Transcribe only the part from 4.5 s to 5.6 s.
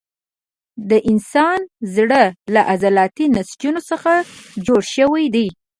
جوړ شوی دی.